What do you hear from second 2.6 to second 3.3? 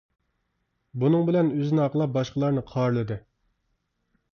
قارىلىدى.